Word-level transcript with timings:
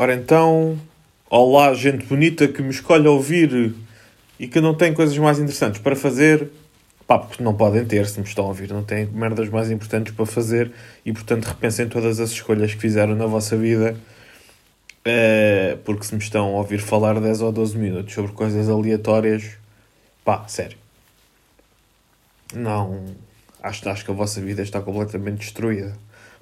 Ora 0.00 0.14
então, 0.14 0.80
olá 1.28 1.74
gente 1.74 2.06
bonita 2.06 2.48
que 2.48 2.62
me 2.62 2.70
escolhe 2.70 3.06
ouvir 3.06 3.74
e 4.38 4.48
que 4.48 4.58
não 4.58 4.72
tem 4.72 4.94
coisas 4.94 5.18
mais 5.18 5.38
interessantes 5.38 5.78
para 5.78 5.94
fazer. 5.94 6.48
Pá, 7.06 7.18
porque 7.18 7.44
não 7.44 7.52
podem 7.54 7.84
ter, 7.84 8.06
se 8.06 8.18
me 8.18 8.24
estão 8.24 8.46
a 8.46 8.48
ouvir, 8.48 8.70
não 8.70 8.82
têm 8.82 9.04
merdas 9.04 9.50
mais 9.50 9.70
importantes 9.70 10.14
para 10.14 10.24
fazer 10.24 10.72
e 11.04 11.12
portanto 11.12 11.44
repensem 11.44 11.86
todas 11.86 12.18
as 12.18 12.30
escolhas 12.30 12.72
que 12.72 12.80
fizeram 12.80 13.14
na 13.14 13.26
vossa 13.26 13.58
vida. 13.58 13.94
Uh, 15.00 15.76
porque 15.84 16.04
se 16.04 16.14
me 16.14 16.22
estão 16.22 16.46
a 16.46 16.60
ouvir 16.60 16.78
falar 16.78 17.20
10 17.20 17.42
ou 17.42 17.52
12 17.52 17.76
minutos 17.76 18.14
sobre 18.14 18.32
coisas 18.32 18.70
aleatórias, 18.70 19.50
pá, 20.24 20.48
sério. 20.48 20.78
Não. 22.54 23.04
Acho, 23.62 23.86
acho 23.86 24.02
que 24.02 24.10
a 24.10 24.14
vossa 24.14 24.40
vida 24.40 24.62
está 24.62 24.80
completamente 24.80 25.40
destruída. 25.40 25.92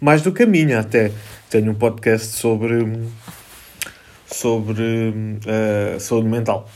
Mais 0.00 0.22
do 0.22 0.30
que 0.30 0.44
a 0.44 0.46
minha, 0.46 0.78
até. 0.78 1.10
Tenho 1.50 1.72
um 1.72 1.74
podcast 1.74 2.36
sobre. 2.36 2.86
Sobre. 4.30 4.82
Uh, 4.82 6.00
saúde 6.00 6.28
mental. 6.28 6.68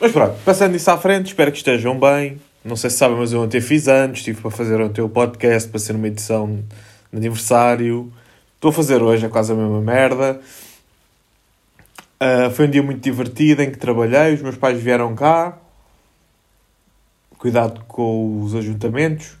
Mas 0.00 0.10
pronto, 0.12 0.36
passando 0.44 0.74
isso 0.74 0.90
à 0.90 0.98
frente, 0.98 1.26
espero 1.26 1.52
que 1.52 1.58
estejam 1.58 1.98
bem. 1.98 2.40
Não 2.64 2.76
sei 2.76 2.90
se 2.90 2.96
sabem, 2.96 3.16
mas 3.16 3.32
eu 3.32 3.40
ontem 3.40 3.60
fiz 3.60 3.88
anos, 3.88 4.18
estive 4.18 4.40
para 4.40 4.50
fazer 4.50 4.80
ontem 4.80 5.00
o 5.00 5.08
podcast, 5.08 5.68
para 5.68 5.78
ser 5.78 5.94
uma 5.94 6.06
edição 6.06 6.62
de 7.12 7.18
aniversário. 7.18 8.12
Estou 8.54 8.70
a 8.70 8.72
fazer 8.72 9.02
hoje, 9.02 9.26
é 9.26 9.28
quase 9.28 9.52
a 9.52 9.54
mesma 9.54 9.80
merda. 9.80 10.40
Uh, 12.22 12.50
foi 12.50 12.66
um 12.66 12.70
dia 12.70 12.82
muito 12.82 13.00
divertido 13.00 13.62
em 13.62 13.70
que 13.70 13.78
trabalhei, 13.78 14.34
os 14.34 14.42
meus 14.42 14.56
pais 14.56 14.80
vieram 14.80 15.14
cá. 15.14 15.58
Cuidado 17.38 17.84
com 17.88 18.42
os 18.42 18.54
ajuntamentos. 18.54 19.36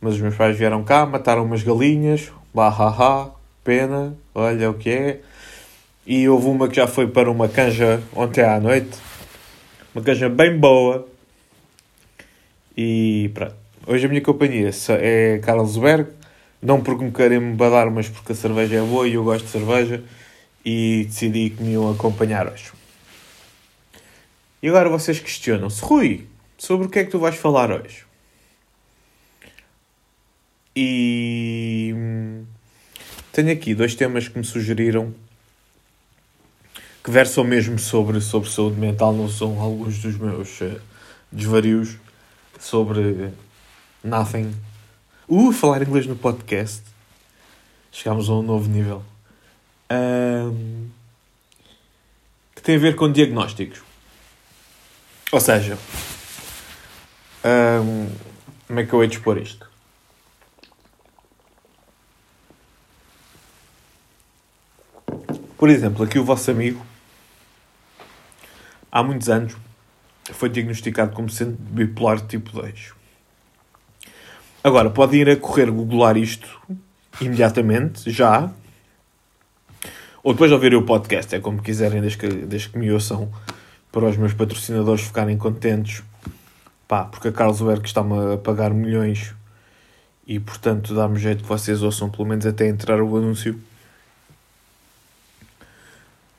Mas 0.00 0.14
os 0.14 0.20
meus 0.20 0.34
pais 0.34 0.56
vieram 0.56 0.82
cá, 0.82 1.04
mataram 1.04 1.44
umas 1.44 1.62
galinhas. 1.62 2.32
Bah, 2.54 3.30
pena, 3.62 4.16
olha 4.34 4.70
o 4.70 4.74
que 4.74 4.90
é. 4.90 5.20
E 6.10 6.28
houve 6.28 6.48
uma 6.48 6.66
que 6.66 6.74
já 6.74 6.88
foi 6.88 7.06
para 7.06 7.30
uma 7.30 7.48
canja 7.48 8.02
ontem 8.16 8.42
à 8.42 8.58
noite 8.58 8.98
uma 9.94 10.02
canja 10.02 10.28
bem 10.28 10.58
boa. 10.58 11.08
E 12.76 13.30
pronto. 13.32 13.54
Hoje 13.86 14.06
a 14.06 14.08
minha 14.08 14.20
companhia 14.20 14.72
é 14.98 15.38
Carlsberg. 15.38 16.10
Não 16.60 16.82
porque 16.82 17.04
me 17.04 17.12
querem 17.12 17.54
badar, 17.54 17.88
mas 17.92 18.08
porque 18.08 18.32
a 18.32 18.34
cerveja 18.34 18.78
é 18.78 18.80
boa 18.80 19.06
e 19.06 19.14
eu 19.14 19.22
gosto 19.22 19.44
de 19.44 19.52
cerveja. 19.52 20.02
E 20.64 21.04
decidi 21.04 21.50
que 21.50 21.62
me 21.62 21.74
iam 21.74 21.88
acompanhar 21.88 22.48
hoje. 22.48 22.72
E 24.60 24.68
agora 24.68 24.88
vocês 24.88 25.20
questionam-se, 25.20 25.80
Rui, 25.80 26.26
sobre 26.58 26.88
o 26.88 26.90
que 26.90 26.98
é 26.98 27.04
que 27.04 27.12
tu 27.12 27.20
vais 27.20 27.36
falar 27.36 27.70
hoje? 27.70 28.04
E 30.74 31.94
hum, 31.96 32.44
tenho 33.32 33.52
aqui 33.52 33.76
dois 33.76 33.94
temas 33.94 34.26
que 34.26 34.36
me 34.36 34.44
sugeriram 34.44 35.14
que 37.02 37.10
versam 37.10 37.44
mesmo 37.44 37.78
sobre, 37.78 38.20
sobre 38.20 38.50
saúde 38.50 38.78
mental, 38.78 39.12
não 39.12 39.28
são 39.28 39.58
alguns 39.60 39.98
dos 39.98 40.16
meus 40.16 40.60
uh, 40.60 40.80
desvarios 41.32 41.96
sobre 42.58 43.32
nothing. 44.04 44.54
Uh, 45.28 45.52
falar 45.52 45.82
inglês 45.82 46.06
no 46.06 46.16
podcast. 46.16 46.82
Chegámos 47.90 48.28
a 48.28 48.34
um 48.34 48.42
novo 48.42 48.68
nível. 48.68 49.02
Um, 49.90 50.88
que 52.54 52.62
tem 52.62 52.76
a 52.76 52.78
ver 52.78 52.94
com 52.94 53.10
diagnósticos. 53.10 53.82
Ou 55.32 55.40
seja, 55.40 55.78
um, 57.44 58.10
como 58.66 58.80
é 58.80 58.84
que 58.84 58.92
eu 58.92 59.02
hei 59.02 59.08
de 59.08 59.16
expor 59.16 59.38
isto? 59.38 59.68
Por 65.56 65.68
exemplo, 65.68 66.04
aqui 66.04 66.18
o 66.18 66.24
vosso 66.24 66.50
amigo 66.50 66.89
há 68.90 69.02
muitos 69.02 69.28
anos, 69.28 69.56
foi 70.32 70.48
diagnosticado 70.48 71.12
como 71.12 71.28
sendo 71.28 71.56
bipolar 71.58 72.20
tipo 72.20 72.50
2. 72.52 72.92
Agora, 74.62 74.90
podem 74.90 75.20
ir 75.20 75.30
a 75.30 75.36
correr 75.36 75.70
googlar 75.70 76.16
isto 76.16 76.48
imediatamente, 77.20 78.10
já. 78.10 78.50
Ou 80.22 80.32
depois 80.34 80.50
de 80.50 80.54
ouvir 80.54 80.74
o 80.74 80.82
podcast, 80.82 81.34
é 81.34 81.40
como 81.40 81.62
quiserem, 81.62 82.00
desde 82.00 82.18
que, 82.18 82.28
desde 82.28 82.68
que 82.68 82.78
me 82.78 82.92
ouçam, 82.92 83.30
para 83.90 84.06
os 84.06 84.16
meus 84.16 84.34
patrocinadores 84.34 85.02
ficarem 85.02 85.36
contentes. 85.38 86.02
Pá, 86.86 87.04
porque 87.04 87.28
a 87.28 87.32
Carlsberg 87.32 87.86
está-me 87.86 88.34
a 88.34 88.36
pagar 88.36 88.74
milhões 88.74 89.34
e, 90.26 90.38
portanto, 90.38 90.94
dá-me 90.94 91.18
jeito 91.18 91.42
que 91.42 91.48
vocês 91.48 91.82
ouçam 91.82 92.10
pelo 92.10 92.26
menos 92.26 92.44
até 92.44 92.68
entrar 92.68 93.00
o 93.00 93.16
anúncio. 93.16 93.58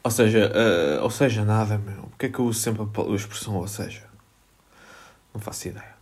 Ou 0.03 0.09
seja, 0.09 0.51
uh, 0.51 1.03
ou 1.03 1.09
seja, 1.09 1.45
nada, 1.45 1.77
meu. 1.77 2.03
Porquê 2.03 2.25
é 2.25 2.29
que 2.29 2.39
eu 2.39 2.45
uso 2.45 2.59
sempre 2.59 2.81
a 2.81 3.15
expressão 3.15 3.55
ou 3.55 3.67
seja? 3.67 4.03
Não 5.33 5.39
faço 5.39 5.67
ideia. 5.67 5.95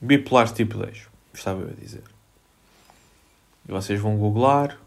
Bipolar 0.00 0.52
tipo 0.52 0.78
10, 0.78 1.08
estava 1.34 1.62
eu 1.62 1.68
a 1.68 1.72
dizer. 1.72 2.04
E 3.68 3.72
vocês 3.72 4.00
vão 4.00 4.16
googlar 4.16 4.78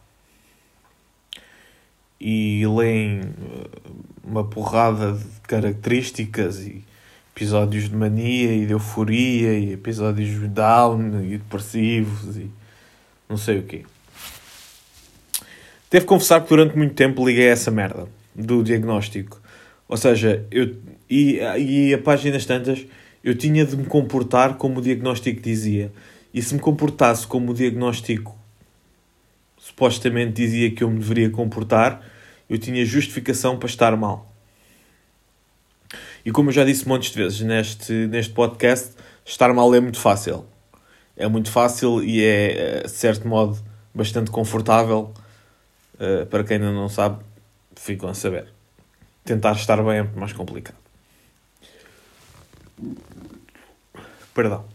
e 2.20 2.66
leem 2.68 3.22
eh, 3.22 3.92
uma 4.24 4.44
porrada 4.44 5.14
de 5.14 5.26
características 5.42 6.60
e 6.60 6.84
episódios 7.36 7.90
de 7.90 7.96
mania 7.96 8.54
e 8.54 8.66
de 8.66 8.74
euforia 8.74 9.58
e 9.58 9.74
episódios 9.74 10.40
de 10.40 10.48
down 10.48 11.22
e 11.24 11.38
depressivos 11.38 12.38
e 12.38 12.50
não 13.28 13.38
sei 13.38 13.60
o 13.60 13.64
quê. 13.64 13.86
Devo 15.92 16.06
confessar 16.06 16.42
que 16.42 16.48
durante 16.48 16.78
muito 16.78 16.94
tempo 16.94 17.28
liguei 17.28 17.50
a 17.50 17.52
essa 17.52 17.70
merda 17.70 18.08
do 18.34 18.64
diagnóstico. 18.64 19.42
Ou 19.90 19.98
seja, 19.98 20.48
eu, 20.50 20.78
e, 21.10 21.38
e 21.58 21.94
a 21.94 21.98
páginas 21.98 22.46
tantas, 22.46 22.86
eu 23.22 23.36
tinha 23.36 23.66
de 23.66 23.76
me 23.76 23.86
comportar 23.86 24.56
como 24.56 24.80
o 24.80 24.82
diagnóstico 24.82 25.42
dizia. 25.42 25.92
E 26.34 26.42
se 26.42 26.54
me 26.54 26.62
comportasse 26.62 27.28
como 27.28 27.52
o 27.52 27.54
diagnóstico 27.54 28.40
supostamente 29.58 30.32
dizia 30.32 30.72
que 30.72 30.82
eu 30.82 30.90
me 30.90 30.98
deveria 30.98 31.30
comportar, 31.30 32.02
eu 32.50 32.58
tinha 32.58 32.86
justificação 32.86 33.60
para 33.60 33.68
estar 33.68 33.94
mal. 33.98 34.34
E 36.24 36.32
como 36.32 36.52
eu 36.52 36.54
já 36.54 36.64
disse 36.64 36.88
montes 36.88 37.12
de 37.12 37.18
vezes 37.18 37.42
neste, 37.42 37.92
neste 38.08 38.32
podcast, 38.32 38.92
estar 39.26 39.54
mal 39.54 39.76
é 39.76 39.82
muito 39.82 40.00
fácil. 40.00 40.46
É 41.18 41.28
muito 41.28 41.52
fácil 41.52 42.02
e 42.02 42.24
é, 42.24 42.84
de 42.84 42.92
certo 42.92 43.28
modo, 43.28 43.62
bastante 43.94 44.32
confortável 44.32 45.14
Uh, 46.02 46.26
para 46.26 46.44
quem 46.44 46.58
ainda 46.58 46.72
não 46.72 46.90
sabe, 46.90 47.24
ficam 47.76 48.10
a 48.10 48.16
saber. 48.16 48.48
Tentar 49.24 49.52
estar 49.52 49.78
bem 49.84 50.00
é 50.00 50.04
mais 50.04 50.34
complicado. 50.34 50.76
Perdão. 54.34 54.66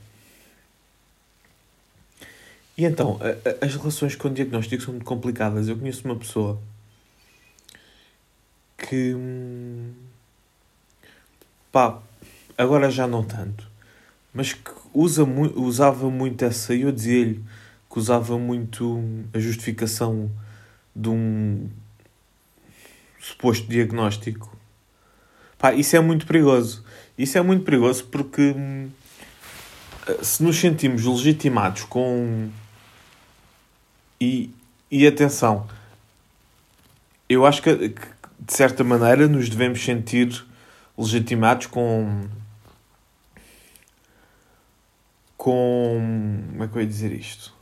E 2.79 2.85
então, 2.85 3.19
a, 3.21 3.65
a, 3.65 3.67
as 3.67 3.75
relações 3.75 4.15
com 4.15 4.29
o 4.29 4.31
diagnóstico 4.31 4.85
são 4.85 4.93
muito 4.95 5.05
complicadas. 5.05 5.67
Eu 5.67 5.77
conheço 5.77 6.05
uma 6.05 6.15
pessoa 6.15 6.61
que. 8.79 9.13
Hum, 9.13 9.93
pá, 11.73 12.01
agora 12.57 12.89
já 12.89 13.09
não 13.09 13.25
tanto, 13.25 13.69
mas 14.33 14.53
que 14.53 14.71
usa, 14.95 15.25
usava 15.57 16.09
muito 16.09 16.45
essa. 16.45 16.73
E 16.73 16.83
eu 16.83 16.93
dizia-lhe 16.93 17.43
que 17.91 17.99
usava 17.99 18.39
muito 18.39 19.03
a 19.35 19.41
justificação 19.41 20.31
de 20.97 21.11
um 21.11 21.69
suposto 23.21 23.67
diagnóstico. 23.69 24.57
Pá, 25.59 25.75
isso 25.75 25.95
é 25.95 26.01
muito 26.01 26.27
perigoso. 26.27 26.85
Isso 27.19 27.37
é 27.37 27.43
muito 27.43 27.65
perigoso 27.65 28.05
porque 28.07 28.55
hum, 28.57 28.91
se 30.23 30.43
nos 30.43 30.59
sentimos 30.59 31.05
legitimados 31.05 31.85
com. 31.85 32.49
E, 34.19 34.51
e 34.91 35.07
atenção, 35.07 35.69
eu 37.29 37.45
acho 37.45 37.61
que, 37.63 37.91
que 37.91 38.07
de 38.41 38.53
certa 38.53 38.83
maneira 38.83 39.29
nos 39.29 39.49
devemos 39.49 39.83
sentir 39.85 40.45
legitimados 40.97 41.67
com. 41.67 42.29
Com. 45.37 46.43
Como 46.53 46.65
é 46.65 46.69
que 46.69 46.77
eu 46.77 46.83
ia 46.83 46.89
dizer 46.89 47.13
isto? 47.13 47.53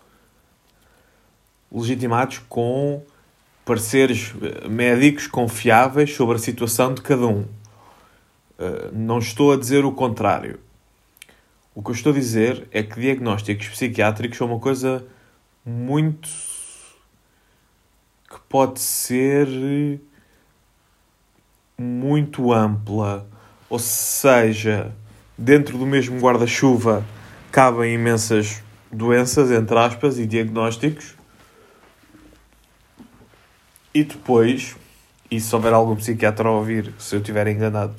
Legitimados 1.72 2.38
com 2.48 3.02
pareceres 3.64 4.34
eh, 4.42 4.68
médicos 4.68 5.26
confiáveis 5.26 6.14
sobre 6.14 6.36
a 6.36 6.38
situação 6.38 6.92
de 6.92 7.00
cada 7.00 7.26
um. 7.26 7.46
Eh, 8.58 8.90
não 8.92 9.18
estou 9.18 9.52
a 9.52 9.56
dizer 9.56 9.84
o 9.84 9.92
contrário. 9.92 10.60
O 11.74 11.82
que 11.82 11.90
eu 11.90 11.94
estou 11.94 12.12
a 12.12 12.14
dizer 12.14 12.68
é 12.70 12.82
que 12.82 13.00
diagnósticos 13.00 13.68
psiquiátricos 13.68 14.38
são 14.38 14.46
uma 14.46 14.60
coisa 14.60 15.04
muito. 15.64 16.28
que 18.28 18.38
pode 18.48 18.80
ser 18.80 19.48
muito 21.78 22.52
ampla. 22.52 23.26
Ou 23.68 23.78
seja, 23.78 24.92
dentro 25.38 25.78
do 25.78 25.86
mesmo 25.86 26.20
guarda-chuva 26.20 27.04
cabem 27.50 27.94
imensas 27.94 28.62
doenças, 28.90 29.50
entre 29.50 29.76
aspas, 29.78 30.18
e 30.18 30.26
diagnósticos 30.26 31.13
E 33.94 34.02
depois, 34.02 34.74
e 35.30 35.40
se 35.40 35.54
houver 35.54 35.72
algum 35.72 35.94
psiquiatra 35.94 36.48
a 36.48 36.52
ouvir, 36.52 36.92
se 36.98 37.14
eu 37.14 37.20
estiver 37.20 37.46
enganado, 37.46 37.94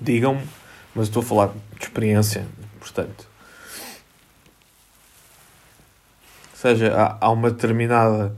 digam-me, 0.00 0.48
mas 0.94 1.08
estou 1.08 1.22
a 1.22 1.26
falar 1.26 1.48
de 1.48 1.84
experiência, 1.84 2.46
portanto. 2.80 3.28
Ou 6.52 6.56
seja, 6.56 6.94
há, 6.96 7.18
há 7.20 7.30
uma 7.30 7.50
determinada. 7.50 8.34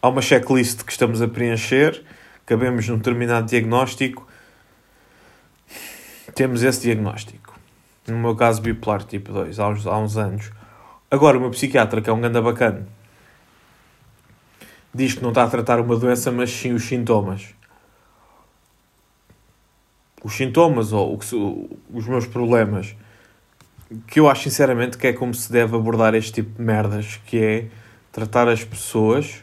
Há 0.00 0.08
uma 0.08 0.22
checklist 0.22 0.82
que 0.82 0.90
estamos 0.90 1.20
a 1.20 1.28
preencher, 1.28 2.02
cabemos 2.46 2.88
num 2.88 2.96
determinado 2.96 3.46
diagnóstico, 3.46 4.26
temos 6.34 6.62
esse 6.62 6.80
diagnóstico. 6.80 7.56
No 8.08 8.18
meu 8.18 8.34
caso, 8.34 8.62
bipolar 8.62 9.04
tipo 9.04 9.32
2, 9.32 9.60
há 9.60 9.68
uns, 9.68 9.86
há 9.86 9.96
uns 9.98 10.16
anos. 10.16 10.50
Agora, 11.10 11.36
o 11.36 11.40
meu 11.40 11.50
psiquiatra, 11.50 12.00
que 12.00 12.10
é 12.10 12.12
um 12.12 12.20
ganda 12.20 12.42
bacana, 12.42 12.88
diz 14.94 15.14
que 15.14 15.22
não 15.22 15.30
está 15.30 15.44
a 15.44 15.48
tratar 15.48 15.80
uma 15.80 15.96
doença, 15.96 16.30
mas 16.30 16.50
sim 16.50 16.72
os 16.72 16.84
sintomas. 16.84 17.54
Os 20.22 20.34
sintomas 20.34 20.92
ou 20.92 21.18
os 21.92 22.06
meus 22.06 22.26
problemas 22.26 22.94
que 24.06 24.20
eu 24.20 24.28
acho 24.28 24.44
sinceramente 24.44 24.96
que 24.96 25.06
é 25.06 25.12
como 25.12 25.34
se 25.34 25.50
deve 25.50 25.76
abordar 25.76 26.14
este 26.14 26.32
tipo 26.32 26.56
de 26.56 26.62
merdas, 26.62 27.20
que 27.26 27.38
é 27.38 27.66
tratar 28.10 28.48
as 28.48 28.64
pessoas 28.64 29.42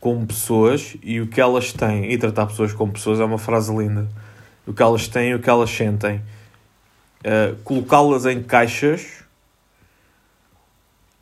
como 0.00 0.26
pessoas 0.26 0.96
e 1.02 1.20
o 1.20 1.26
que 1.26 1.40
elas 1.40 1.72
têm, 1.72 2.12
e 2.12 2.18
tratar 2.18 2.46
pessoas 2.46 2.72
como 2.72 2.92
pessoas 2.92 3.18
é 3.18 3.24
uma 3.24 3.38
frase 3.38 3.74
linda, 3.74 4.08
o 4.66 4.72
que 4.72 4.82
elas 4.82 5.08
têm 5.08 5.30
e 5.30 5.34
o 5.34 5.40
que 5.40 5.50
elas 5.50 5.70
sentem. 5.70 6.22
Uh, 7.24 7.56
colocá-las 7.64 8.24
em 8.26 8.42
caixas 8.42 9.24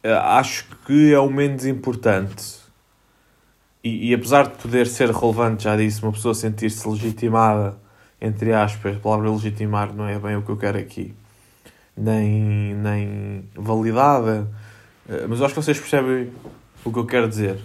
uh, 0.04 0.18
acho 0.22 0.66
que 0.86 1.14
é 1.14 1.18
o 1.18 1.30
menos 1.30 1.64
importante. 1.64 2.63
E, 3.84 4.10
e, 4.10 4.14
apesar 4.14 4.48
de 4.48 4.54
poder 4.56 4.86
ser 4.86 5.10
relevante, 5.10 5.64
já 5.64 5.76
disse, 5.76 6.02
uma 6.02 6.12
pessoa 6.12 6.34
sentir-se 6.34 6.88
legitimada, 6.88 7.76
entre 8.18 8.54
aspas, 8.54 8.96
a 8.96 8.98
palavra 8.98 9.30
legitimar 9.30 9.94
não 9.94 10.08
é 10.08 10.18
bem 10.18 10.36
o 10.36 10.42
que 10.42 10.50
eu 10.50 10.56
quero 10.56 10.78
aqui 10.78 11.14
nem, 11.96 12.74
nem 12.74 13.48
validada. 13.54 14.48
Eh, 15.08 15.26
mas 15.28 15.38
eu 15.38 15.46
acho 15.46 15.54
que 15.54 15.62
vocês 15.62 15.78
percebem 15.78 16.32
o 16.84 16.92
que 16.92 16.98
eu 16.98 17.06
quero 17.06 17.28
dizer. 17.28 17.58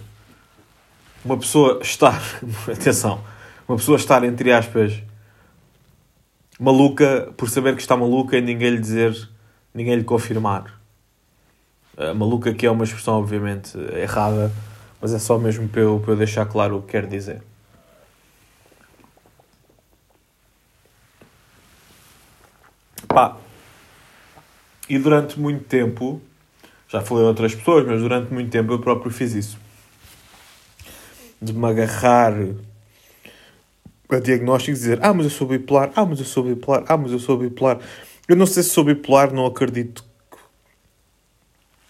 Uma 1.24 1.36
pessoa 1.36 1.80
estar, 1.82 2.22
atenção, 2.70 3.22
uma 3.68 3.76
pessoa 3.76 3.96
estar, 3.96 4.24
entre 4.24 4.52
aspas, 4.52 5.02
maluca 6.58 7.32
por 7.36 7.48
saber 7.50 7.74
que 7.74 7.82
está 7.82 7.96
maluca 7.96 8.36
e 8.36 8.40
ninguém 8.40 8.70
lhe 8.70 8.80
dizer, 8.80 9.28
ninguém 9.74 9.96
lhe 9.96 10.04
confirmar. 10.04 10.80
A 11.96 12.14
maluca 12.14 12.54
que 12.54 12.64
é 12.64 12.70
uma 12.70 12.84
expressão, 12.84 13.14
obviamente, 13.14 13.76
errada, 13.94 14.50
mas 15.00 15.12
é 15.12 15.18
só 15.18 15.38
mesmo 15.38 15.68
para 15.68 15.82
eu, 15.82 16.00
para 16.00 16.12
eu 16.12 16.16
deixar 16.16 16.46
claro 16.46 16.78
o 16.78 16.82
que 16.82 16.92
quero 16.92 17.06
dizer. 17.06 17.42
Pá, 23.08 23.36
e 24.88 24.98
durante 24.98 25.38
muito 25.38 25.64
tempo, 25.64 26.20
já 26.88 27.00
falei 27.00 27.24
a 27.24 27.28
outras 27.28 27.54
pessoas, 27.54 27.86
mas 27.86 28.00
durante 28.00 28.32
muito 28.32 28.50
tempo 28.50 28.72
eu 28.72 28.80
próprio 28.80 29.10
fiz 29.10 29.34
isso. 29.34 29.58
De 31.40 31.52
me 31.52 31.66
agarrar 31.66 32.34
a 34.10 34.18
diagnósticos 34.18 34.80
e 34.80 34.82
dizer: 34.82 34.98
Ah, 35.00 35.14
mas 35.14 35.26
eu 35.26 35.30
sou 35.30 35.46
bipolar, 35.46 35.92
ah, 35.94 36.04
mas 36.04 36.18
eu 36.18 36.24
sou 36.24 36.42
bipolar, 36.42 36.84
ah, 36.88 36.96
mas 36.96 37.12
eu 37.12 37.20
sou 37.20 37.38
bipolar. 37.38 37.78
Eu 38.28 38.34
não 38.36 38.46
sei 38.46 38.62
se 38.62 38.70
sou 38.70 38.82
bipolar, 38.82 39.32
não 39.32 39.46
acredito. 39.46 40.04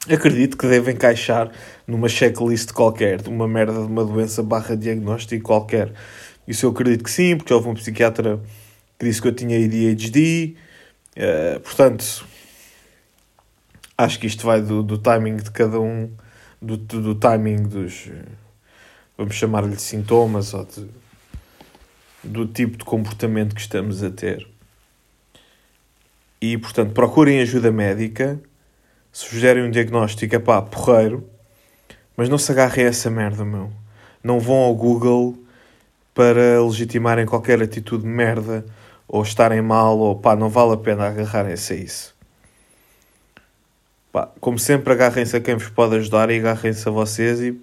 Acredito 0.09 0.57
que 0.57 0.67
deve 0.67 0.93
encaixar 0.93 1.51
numa 1.87 2.09
checklist 2.09 2.73
qualquer, 2.73 3.21
de 3.21 3.29
uma 3.29 3.47
merda 3.47 3.75
de 3.75 3.87
uma 3.87 4.05
doença 4.05 4.43
barra 4.43 4.75
diagnóstico 4.75 5.45
qualquer. 5.45 5.93
Isso 6.49 6.65
eu 6.65 6.71
acredito 6.71 7.05
que 7.05 7.11
sim, 7.11 7.37
porque 7.37 7.53
houve 7.53 7.69
um 7.69 7.75
psiquiatra 7.75 8.41
que 8.99 9.05
disse 9.05 9.21
que 9.21 9.29
eu 9.29 9.35
tinha 9.35 9.57
ADHD. 9.57 10.55
Uh, 10.55 10.57
eh, 11.17 11.59
portanto, 11.59 12.25
acho 13.97 14.19
que 14.19 14.27
isto 14.27 14.47
vai 14.47 14.63
do, 14.63 14.83
do 14.83 14.97
timing 14.97 15.37
de 15.37 15.51
cada 15.51 15.79
um, 15.79 16.11
do, 16.61 16.79
do, 16.79 17.03
do 17.03 17.15
timing 17.15 17.63
dos, 17.63 18.09
vamos 19.19 19.35
chamar-lhe 19.35 19.79
sintomas 19.79 20.55
ou 20.55 20.65
de, 20.65 20.89
do 22.25 22.47
tipo 22.47 22.79
de 22.79 22.85
comportamento 22.85 23.55
que 23.55 23.61
estamos 23.61 24.03
a 24.03 24.11
ter. 24.11 24.49
E, 26.41 26.57
portanto, 26.57 26.93
procurem 26.95 27.41
ajuda 27.41 27.71
médica. 27.71 28.41
Sugerem 29.13 29.65
um 29.65 29.71
diagnóstico, 29.71 30.35
é 30.35 30.39
pá, 30.39 30.63
porreiro. 30.63 31.29
Mas 32.17 32.29
não 32.29 32.39
se 32.39 32.53
agarrem 32.53 32.85
a 32.85 32.89
essa 32.89 33.11
merda, 33.11 33.45
meu. 33.45 33.73
Não 34.23 34.39
vão 34.39 34.57
ao 34.57 34.75
Google 34.75 35.39
para 36.15 36.63
legitimarem 36.63 37.27
qualquer 37.27 37.63
atitude 37.63 38.03
de 38.03 38.09
merda 38.09 38.65
ou 39.09 39.23
estarem 39.23 39.63
mal 39.63 39.99
ou 39.99 40.17
pá, 40.17 40.37
não 40.37 40.49
vale 40.49 40.75
a 40.75 40.77
pena 40.77 41.07
agarrarem-se 41.07 41.73
a 41.73 41.77
isso. 41.77 42.15
Pá, 44.13 44.29
como 44.41 44.59
sempre, 44.59 44.93
agarrem-se 44.93 45.37
a 45.37 45.41
quem 45.41 45.55
vos 45.55 45.69
pode 45.69 45.97
ajudar 45.97 46.31
e 46.31 46.39
agarrem-se 46.39 46.89
a 46.89 46.93
vocês 46.93 47.41
e 47.41 47.61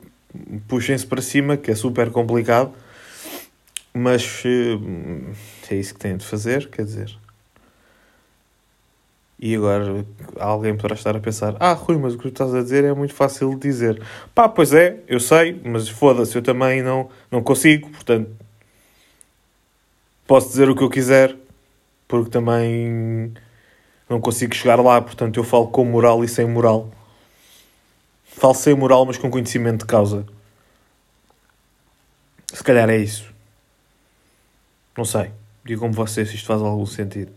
puxem-se 0.68 1.06
para 1.06 1.22
cima, 1.22 1.58
que 1.58 1.72
é 1.72 1.76
super 1.76 2.10
complicado. 2.10 2.74
Mas 3.94 4.44
eh, 4.46 5.74
é 5.74 5.76
isso 5.76 5.94
que 5.94 6.00
têm 6.00 6.18
de 6.18 6.26
fazer, 6.26 6.70
quer 6.70 6.84
dizer. 6.84 7.18
E 9.40 9.56
agora 9.56 10.04
alguém 10.40 10.76
poderá 10.76 10.96
estar 10.96 11.16
a 11.16 11.20
pensar: 11.20 11.56
Ah, 11.60 11.74
Rui, 11.74 11.98
mas 11.98 12.14
o 12.14 12.18
que 12.18 12.24
tu 12.24 12.30
estás 12.30 12.54
a 12.56 12.62
dizer 12.62 12.84
é 12.84 12.94
muito 12.94 13.14
fácil 13.14 13.52
de 13.52 13.60
dizer. 13.68 14.02
Pá, 14.34 14.50
pois 14.50 14.74
é, 14.74 15.00
eu 15.08 15.20
sei, 15.20 15.62
mas 15.64 15.88
foda-se, 15.88 16.36
eu 16.36 16.42
também 16.42 16.82
não, 16.82 17.10
não 17.32 17.44
consigo, 17.44 17.90
portanto. 17.90 18.32
Posso 20.26 20.50
dizer 20.50 20.70
o 20.70 20.76
que 20.76 20.84
eu 20.84 20.90
quiser, 20.90 21.36
porque 22.08 22.30
também 22.30 23.32
não 24.10 24.20
consigo 24.20 24.54
chegar 24.56 24.80
lá, 24.82 25.02
portanto 25.02 25.38
eu 25.38 25.44
falo 25.44 25.68
com 25.68 25.86
moral 25.86 26.24
e 26.24 26.28
sem 26.28 26.46
moral. 26.46 26.90
Falo 28.26 28.54
sem 28.54 28.76
moral, 28.76 29.06
mas 29.06 29.18
com 29.18 29.30
conhecimento 29.30 29.82
de 29.82 29.86
causa. 29.86 30.26
Se 32.54 32.64
calhar 32.64 32.90
é 32.90 32.98
isso. 32.98 33.32
Não 34.98 35.06
sei. 35.06 35.32
Digam-me 35.64 35.94
vocês 35.94 36.30
se 36.30 36.36
isto 36.36 36.48
faz 36.48 36.62
algum 36.62 36.86
sentido. 36.86 37.32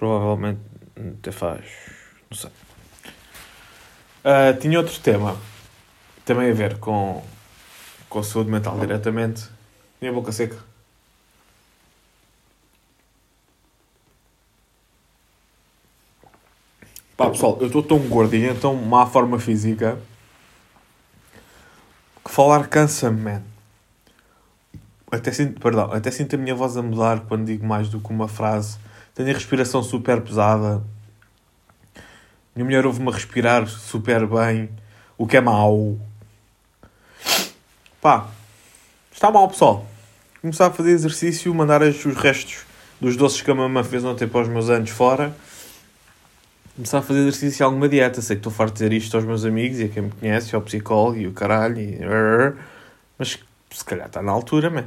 Provavelmente 0.00 0.60
até 0.96 1.30
faz. 1.30 1.62
Não 2.30 2.38
sei. 2.38 2.50
Uh, 4.24 4.58
tinha 4.58 4.78
outro 4.78 4.98
tema. 4.98 5.36
Também 6.24 6.50
a 6.50 6.54
ver 6.54 6.78
com, 6.78 7.22
com 8.08 8.22
saúde 8.22 8.50
mental 8.50 8.78
diretamente. 8.78 9.44
Minha 10.00 10.14
boca 10.14 10.32
seca. 10.32 10.56
Pá, 17.14 17.28
pessoal, 17.28 17.58
eu 17.60 17.66
estou 17.66 17.82
tão 17.82 17.98
gordinho, 17.98 18.58
tão 18.58 18.74
má 18.74 19.04
forma 19.04 19.38
física, 19.38 20.00
que 22.24 22.30
falar 22.30 22.66
cansa-me, 22.68 23.20
man. 23.20 23.42
Até 25.12 25.30
sinto, 25.30 25.60
perdão, 25.60 25.92
até 25.92 26.10
sinto 26.10 26.36
a 26.36 26.38
minha 26.38 26.54
voz 26.54 26.78
a 26.78 26.82
mudar 26.82 27.20
quando 27.28 27.44
digo 27.44 27.66
mais 27.66 27.90
do 27.90 28.00
que 28.00 28.08
uma 28.08 28.28
frase. 28.28 28.78
Tenho 29.20 29.32
a 29.32 29.34
respiração 29.34 29.82
super 29.82 30.18
pesada. 30.22 30.82
Minha 32.56 32.64
mulher 32.64 32.86
ouve-me 32.86 33.10
respirar 33.10 33.68
super 33.68 34.26
bem, 34.26 34.70
o 35.18 35.26
que 35.26 35.36
é 35.36 35.42
mau. 35.42 35.98
Pá, 38.00 38.28
está 39.12 39.30
mal, 39.30 39.46
pessoal. 39.46 39.86
Começar 40.40 40.68
a 40.68 40.70
fazer 40.70 40.92
exercício, 40.92 41.54
mandar 41.54 41.82
os 41.82 42.02
restos 42.16 42.64
dos 42.98 43.14
doces 43.14 43.42
que 43.42 43.50
a 43.50 43.54
mamãe 43.54 43.84
fez 43.84 44.02
ontem 44.06 44.26
para 44.26 44.40
os 44.40 44.48
meus 44.48 44.70
anos 44.70 44.88
fora 44.88 45.36
começar 46.74 47.00
a 47.00 47.02
fazer 47.02 47.20
exercício 47.20 47.62
e 47.62 47.64
alguma 47.64 47.90
dieta. 47.90 48.22
Sei 48.22 48.36
que 48.36 48.40
estou 48.40 48.50
farto 48.50 48.72
de 48.72 48.78
dizer 48.78 48.92
isto 48.94 49.14
aos 49.18 49.26
meus 49.26 49.44
amigos 49.44 49.80
e 49.80 49.84
a 49.84 49.88
quem 49.90 50.04
me 50.04 50.12
conhece, 50.12 50.56
ao 50.56 50.62
psicólogo 50.62 51.18
e 51.18 51.26
o 51.26 51.32
caralho. 51.32 51.78
E... 51.78 51.98
Mas 53.18 53.38
se 53.70 53.84
calhar 53.84 54.06
está 54.06 54.22
na 54.22 54.32
altura, 54.32 54.70
man. 54.70 54.86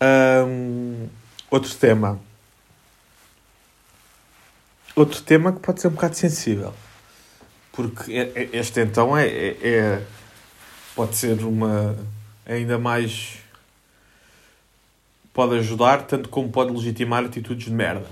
Um, 0.00 1.08
outro 1.50 1.74
tema. 1.74 2.27
Outro 4.98 5.22
tema 5.22 5.52
que 5.52 5.60
pode 5.60 5.80
ser 5.80 5.86
um 5.86 5.92
bocado 5.92 6.16
sensível. 6.16 6.74
Porque 7.70 8.12
este 8.52 8.80
então 8.80 9.16
é, 9.16 9.28
é, 9.28 9.56
é 9.62 10.02
pode 10.96 11.14
ser 11.14 11.40
uma 11.44 11.96
ainda 12.44 12.80
mais 12.80 13.38
pode 15.32 15.56
ajudar 15.58 16.02
tanto 16.02 16.28
como 16.28 16.50
pode 16.50 16.72
legitimar 16.72 17.24
atitudes 17.24 17.66
de 17.66 17.70
merda. 17.70 18.08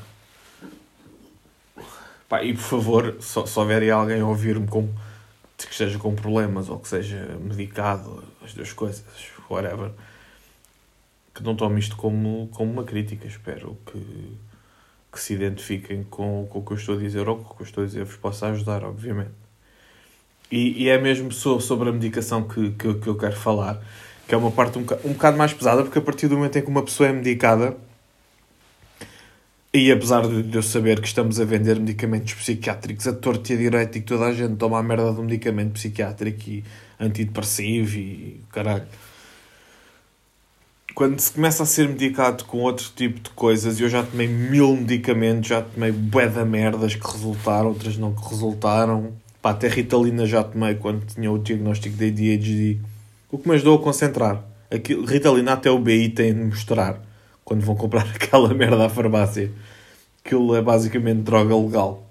Pá, 2.29 2.45
e 2.45 2.55
por 2.55 2.63
favor, 2.63 3.17
só, 3.19 3.45
se 3.45 3.59
houver 3.59 3.91
alguém 3.91 4.21
a 4.21 4.27
ouvir-me 4.27 4.69
com, 4.69 4.87
que 5.59 5.73
esteja 5.73 5.99
com 5.99 6.15
problemas 6.15 6.69
ou 6.69 6.79
que 6.79 6.87
seja 6.87 7.37
medicado, 7.41 8.23
as 8.45 8.55
duas 8.55 8.73
coisas, 8.73 9.03
whatever, 9.51 9.91
que 11.35 11.43
não 11.43 11.57
tome 11.57 11.81
isto 11.81 11.97
como, 11.97 12.49
como 12.53 12.71
uma 12.71 12.85
crítica. 12.85 13.27
Espero 13.27 13.77
que, 13.87 14.39
que 15.17 15.23
se 15.23 15.33
identifiquem 15.33 16.05
com, 16.05 16.47
com 16.51 16.59
o 16.59 16.63
que 16.63 16.73
eu 16.73 16.77
estou 16.77 16.95
a 16.95 16.99
dizer 16.99 17.27
ou 17.27 17.39
com 17.39 17.55
o 17.55 17.57
que 17.57 17.63
eu 17.63 17.67
estou 17.67 17.83
a 17.83 17.87
dizer 17.87 18.05
vos 18.05 18.17
possa 18.17 18.49
ajudar, 18.49 18.85
obviamente. 18.85 19.33
E, 20.53 20.85
e 20.85 20.89
é 20.91 20.99
mesmo 20.99 21.33
sobre 21.33 21.89
a 21.89 21.93
medicação 21.93 22.47
que, 22.47 22.71
que, 22.73 22.95
que, 22.95 23.07
eu 23.09 23.17
quero 23.17 23.35
falar, 23.35 23.83
que 24.29 24.35
é 24.35 24.37
uma 24.39 24.51
parte 24.51 24.79
um, 24.79 24.83
um 25.05 25.13
bocado 25.15 25.39
mais 25.39 25.55
pesada, 25.55 25.83
porque 25.83 25.99
a 25.99 26.03
partir 26.03 26.29
do 26.29 26.37
momento 26.37 26.59
em 26.59 26.63
que 26.63 26.69
uma 26.69 26.83
pessoa 26.83 27.09
é 27.09 27.13
medicada, 27.13 27.75
e 29.73 29.91
apesar 29.91 30.27
de 30.27 30.55
eu 30.55 30.63
saber 30.63 31.01
que 31.01 31.09
estamos 31.09 31.41
a 31.41 31.45
vender 31.45 31.81
medicamentos 31.81 32.35
psiquiátricos 32.35 33.07
a 33.07 33.13
torto 33.13 33.51
e 33.53 33.55
a 33.55 33.59
direito 33.59 33.99
e 33.99 34.01
que 34.01 34.07
toda 34.07 34.27
a 34.27 34.33
gente 34.33 34.57
toma 34.57 34.79
a 34.79 34.83
merda 34.83 35.13
de 35.13 35.21
um 35.21 35.25
medicamento 35.25 35.73
psiquiátrico 35.73 36.49
e 36.49 36.65
antidepressivo 37.01 37.97
e 37.97 38.41
caralho. 38.53 38.87
Quando 40.97 41.21
se 41.21 41.31
começa 41.31 41.63
a 41.63 41.67
ser 41.67 41.91
medicado 41.91 42.47
com 42.47 42.63
outro 42.63 42.91
tipo 42.97 43.21
de 43.21 43.29
coisas, 43.29 43.79
eu 43.79 43.87
já 43.87 44.03
tomei 44.03 44.27
mil 44.27 44.75
medicamentos, 44.75 45.47
já 45.47 45.61
tomei 45.61 45.93
bué 45.93 46.27
da 46.27 46.43
merdas 46.43 46.95
que 46.95 47.07
resultaram, 47.07 47.69
outras 47.69 47.99
não 47.99 48.15
que 48.15 48.27
resultaram. 48.27 49.13
Pá, 49.43 49.51
até 49.51 49.69
Ritalina 49.69 50.25
já 50.25 50.43
tomei 50.43 50.75
quando 50.77 51.05
tinha 51.05 51.31
o 51.31 51.39
diagnóstico 51.39 51.95
de 51.99 52.07
ADHD. 52.07 52.79
O 53.31 53.37
que 53.37 53.47
me 53.47 53.57
ajudou 53.57 53.77
a 53.79 53.83
concentrar. 53.83 54.43
Aquilo, 54.71 55.05
Ritalina 55.05 55.53
até 55.53 55.71
o 55.71 55.79
BI 55.79 56.09
tem 56.09 56.33
de 56.33 56.45
mostrar 56.45 56.99
quando 57.45 57.61
vão 57.61 57.77
comprar 57.77 58.07
aquela 58.17 58.55
merda 58.55 58.87
à 58.87 58.89
farmácia. 58.89 59.53
Aquilo 60.25 60.57
é 60.57 60.63
basicamente 60.63 61.21
droga 61.21 61.55
legal. 61.55 62.07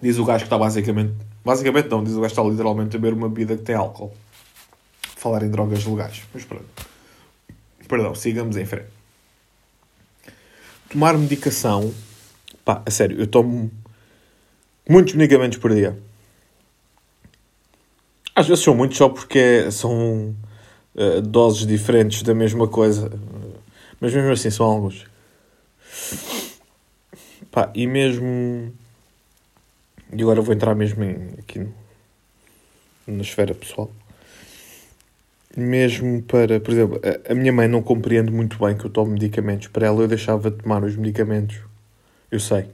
Diz 0.00 0.16
o 0.16 0.24
gajo 0.24 0.44
que 0.44 0.46
está 0.46 0.56
basicamente. 0.56 1.33
Basicamente 1.44 1.88
não, 1.88 2.02
diz 2.02 2.14
o 2.14 2.20
gajo 2.20 2.32
está 2.32 2.42
literalmente 2.42 2.96
a 2.96 2.98
beber 2.98 3.14
uma 3.14 3.28
bebida 3.28 3.56
que 3.56 3.62
tem 3.62 3.74
álcool. 3.74 4.12
Falar 5.16 5.42
em 5.42 5.50
drogas 5.50 5.84
legais. 5.84 6.22
Mas 6.32 6.44
pronto. 6.44 6.64
Perdão, 7.86 8.14
sigamos 8.14 8.56
em 8.56 8.64
frente. 8.64 8.88
Tomar 10.88 11.18
medicação. 11.18 11.92
Pá, 12.64 12.82
a 12.86 12.90
sério, 12.90 13.20
eu 13.20 13.26
tomo 13.26 13.70
muitos 14.88 15.14
medicamentos 15.14 15.58
por 15.58 15.74
dia. 15.74 15.98
Às 18.34 18.48
vezes 18.48 18.64
são 18.64 18.74
muitos 18.74 18.96
só 18.96 19.08
porque 19.08 19.70
são 19.70 20.34
uh, 20.94 21.20
doses 21.20 21.66
diferentes 21.66 22.22
da 22.22 22.34
mesma 22.34 22.66
coisa. 22.66 23.12
Mas 24.00 24.14
mesmo 24.14 24.32
assim 24.32 24.50
são 24.50 24.66
alguns. 24.66 25.06
Pá, 27.50 27.70
e 27.74 27.86
mesmo 27.86 28.72
e 30.12 30.22
agora 30.22 30.40
vou 30.40 30.54
entrar 30.54 30.74
mesmo 30.74 31.02
em, 31.04 31.28
aqui 31.38 31.58
no, 31.58 31.72
na 33.06 33.22
esfera 33.22 33.54
pessoal. 33.54 33.90
Mesmo 35.56 36.22
para, 36.22 36.58
por 36.58 36.72
exemplo, 36.72 37.00
a, 37.02 37.32
a 37.32 37.34
minha 37.34 37.52
mãe 37.52 37.68
não 37.68 37.82
compreende 37.82 38.30
muito 38.30 38.58
bem 38.58 38.76
que 38.76 38.84
eu 38.84 38.90
tomo 38.90 39.12
medicamentos. 39.12 39.68
Para 39.68 39.86
ela 39.86 40.02
eu 40.02 40.08
deixava 40.08 40.50
de 40.50 40.62
tomar 40.62 40.82
os 40.82 40.96
medicamentos. 40.96 41.58
Eu 42.30 42.40
sei. 42.40 42.66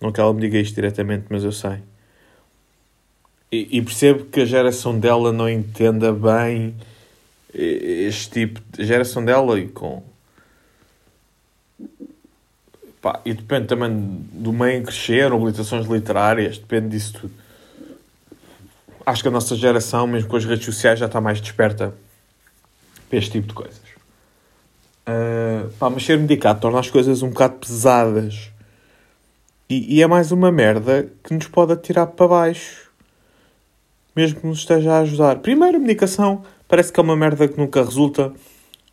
Não 0.00 0.12
que 0.12 0.20
ela 0.20 0.32
me 0.32 0.40
diga 0.40 0.58
isto 0.58 0.74
diretamente, 0.74 1.26
mas 1.28 1.44
eu 1.44 1.52
sei. 1.52 1.78
E, 3.52 3.78
e 3.78 3.82
percebo 3.82 4.26
que 4.26 4.40
a 4.40 4.44
geração 4.44 4.98
dela 4.98 5.32
não 5.32 5.48
entenda 5.48 6.12
bem 6.12 6.74
este 7.52 8.30
tipo 8.30 8.60
de 8.70 8.84
geração 8.84 9.24
dela 9.24 9.58
e 9.58 9.66
com 9.66 10.04
Pá, 13.00 13.20
e 13.24 13.32
depende 13.32 13.66
também 13.66 13.90
do 14.32 14.52
meio 14.52 14.78
em 14.78 14.82
crescer, 14.82 15.32
habilitações 15.32 15.86
literárias, 15.86 16.58
depende 16.58 16.90
disso 16.90 17.14
tudo. 17.20 17.34
Acho 19.06 19.22
que 19.22 19.28
a 19.28 19.30
nossa 19.30 19.56
geração, 19.56 20.06
mesmo 20.06 20.28
com 20.28 20.36
as 20.36 20.44
redes 20.44 20.66
sociais, 20.66 20.98
já 20.98 21.06
está 21.06 21.20
mais 21.20 21.40
desperta 21.40 21.94
para 23.08 23.18
este 23.18 23.32
tipo 23.32 23.48
de 23.48 23.54
coisas. 23.54 23.80
Uh, 25.08 25.70
pá, 25.78 25.88
mas 25.88 26.04
ser 26.04 26.18
medicado 26.18 26.60
torna 26.60 26.78
as 26.78 26.90
coisas 26.90 27.22
um 27.22 27.30
bocado 27.30 27.54
pesadas. 27.54 28.50
E, 29.68 29.96
e, 29.96 30.02
é 30.02 30.06
mais 30.06 30.30
uma 30.30 30.52
merda 30.52 31.10
que 31.24 31.32
nos 31.32 31.48
pode 31.48 31.72
atirar 31.72 32.06
para 32.08 32.28
baixo. 32.28 32.90
Mesmo 34.14 34.40
que 34.40 34.46
nos 34.46 34.58
esteja 34.58 34.92
a 34.92 34.98
ajudar. 35.00 35.38
Primeiro, 35.38 35.78
a 35.78 35.80
medicação 35.80 36.44
parece 36.68 36.92
que 36.92 37.00
é 37.00 37.02
uma 37.02 37.16
merda 37.16 37.48
que 37.48 37.56
nunca 37.56 37.82
resulta. 37.82 38.32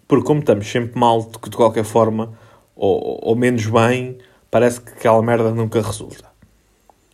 Porque 0.08 0.26
como 0.26 0.40
estamos 0.40 0.66
sempre 0.68 0.98
mal 0.98 1.24
de, 1.24 1.50
de 1.50 1.58
qualquer 1.58 1.84
forma 1.84 2.32
ou, 2.78 3.20
ou 3.22 3.36
menos 3.36 3.66
bem, 3.66 4.18
parece 4.52 4.80
que 4.80 4.92
aquela 4.92 5.22
merda 5.22 5.52
nunca 5.52 5.82
resulta. 5.82 6.26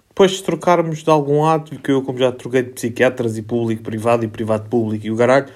Depois, 0.10 0.38
se 0.38 0.44
trocarmos 0.44 1.04
de 1.04 1.10
algum 1.10 1.42
lado, 1.42 1.80
que 1.80 1.92
eu, 1.92 2.04
como 2.04 2.20
já 2.20 2.32
troquei 2.32 2.62
de 2.62 2.70
psiquiatras 2.70 3.36
e 3.36 3.42
público-privado 3.42 4.24
e 4.24 4.28
privado-público 4.28 5.08
e 5.08 5.12
o 5.12 5.18
caralho, 5.18 5.48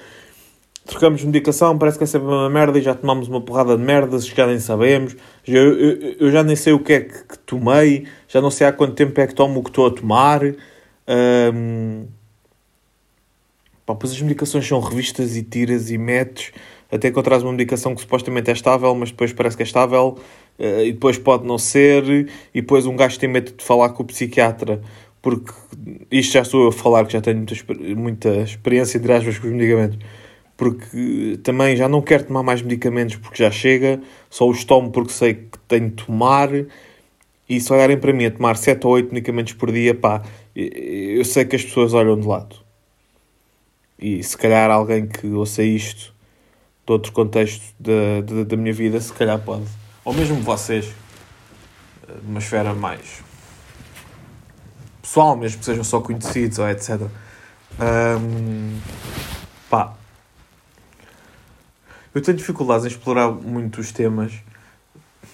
trocamos 0.87 1.21
de 1.21 1.27
medicação, 1.27 1.77
parece 1.77 1.97
que 1.97 2.05
é 2.05 2.07
sempre 2.07 2.27
uma 2.27 2.49
merda 2.49 2.79
e 2.79 2.81
já 2.81 2.95
tomamos 2.95 3.27
uma 3.27 3.39
porrada 3.39 3.77
de 3.77 3.83
merdas, 3.83 4.25
já 4.25 4.47
nem 4.47 4.59
sabemos. 4.59 5.15
Eu, 5.45 5.77
eu, 5.77 6.15
eu, 6.19 6.31
já 6.31 6.41
nem 6.41 6.55
sei 6.55 6.73
o 6.73 6.79
que 6.79 6.93
é 6.93 7.01
que, 7.01 7.23
que, 7.23 7.37
tomei, 7.39 8.07
já 8.27 8.41
não 8.41 8.49
sei 8.49 8.65
há 8.65 8.73
quanto 8.73 8.95
tempo 8.95 9.19
é 9.21 9.27
que 9.27 9.35
tomo 9.35 9.59
o 9.59 9.63
que 9.63 9.69
estou 9.69 9.85
a 9.85 9.91
tomar. 9.91 10.41
Um... 11.53 12.07
Pá, 13.85 13.95
pois 13.95 14.11
as 14.11 14.21
medicações 14.21 14.67
são 14.67 14.79
revistas 14.79 15.37
e 15.37 15.43
tiras 15.43 15.91
e 15.91 15.97
metes 15.97 16.51
até 16.91 17.09
encontrares 17.09 17.43
uma 17.43 17.51
medicação 17.51 17.93
que 17.93 18.01
supostamente 18.01 18.49
é 18.49 18.53
estável, 18.53 18.93
mas 18.95 19.11
depois 19.11 19.33
parece 19.33 19.57
que 19.57 19.63
é 19.63 19.65
estável, 19.65 20.17
uh, 20.59 20.81
e 20.83 20.91
depois 20.91 21.17
pode 21.17 21.45
não 21.45 21.57
ser, 21.57 22.03
e 22.53 22.61
depois 22.61 22.85
um 22.85 22.95
gajo 22.95 23.19
tem 23.19 23.29
medo 23.29 23.53
de 23.55 23.63
falar 23.63 23.89
com 23.89 24.03
o 24.03 24.05
psiquiatra, 24.05 24.81
porque 25.21 25.51
isto 26.11 26.33
já 26.33 26.41
estou 26.41 26.61
eu 26.63 26.67
a 26.69 26.71
falar, 26.71 27.05
que 27.05 27.13
já 27.13 27.21
tenho 27.21 27.37
muita, 27.37 27.55
muita 27.95 28.29
experiência, 28.37 28.99
de 28.99 29.11
aspas, 29.11 29.39
com 29.39 29.47
os 29.47 29.53
medicamentos, 29.53 29.99
porque 30.55 31.39
também 31.43 31.75
já 31.75 31.87
não 31.87 32.01
quero 32.01 32.25
tomar 32.25 32.43
mais 32.43 32.61
medicamentos 32.61 33.15
porque 33.17 33.43
já 33.43 33.51
chega, 33.51 34.01
só 34.29 34.47
os 34.47 34.63
tomo 34.63 34.89
porque 34.91 35.11
sei 35.11 35.33
que 35.35 35.59
tenho 35.67 35.89
de 35.89 36.05
tomar, 36.05 36.49
e 37.49 37.61
se 37.61 37.71
olharem 37.71 37.97
para 37.97 38.11
mim 38.11 38.25
a 38.25 38.31
tomar 38.31 38.57
7 38.57 38.85
ou 38.85 38.93
8 38.93 39.13
medicamentos 39.13 39.53
por 39.53 39.71
dia, 39.71 39.93
pá, 39.95 40.21
eu 40.55 41.23
sei 41.23 41.45
que 41.45 41.55
as 41.55 41.63
pessoas 41.63 41.93
olham 41.93 42.19
de 42.19 42.27
lado. 42.27 42.55
E 43.99 44.21
se 44.21 44.37
calhar 44.37 44.69
alguém 44.69 45.07
que 45.07 45.27
ouça 45.27 45.63
isto 45.63 46.13
de 46.87 46.93
outro 46.93 47.11
contexto 47.11 47.75
da, 47.77 48.21
da, 48.25 48.43
da 48.45 48.57
minha 48.57 48.71
vida, 48.71 48.99
se 49.01 49.11
calhar 49.11 49.37
pode. 49.39 49.65
Ou 50.05 50.13
mesmo 50.13 50.37
vocês, 50.37 50.85
eh, 52.07 52.13
de 52.13 52.27
uma 52.27 52.39
esfera 52.39 52.73
mais 52.73 53.21
pessoal, 55.01 55.35
mesmo 55.35 55.59
que 55.59 55.65
sejam 55.65 55.83
só 55.83 55.99
conhecidos 55.99 56.59
ou 56.59 56.69
etc. 56.69 57.01
Um, 57.79 58.79
pá. 59.69 59.93
Eu 62.15 62.21
tenho 62.21 62.37
dificuldades 62.37 62.85
em 62.85 62.87
explorar 62.87 63.31
muitos 63.31 63.91
temas. 63.91 64.33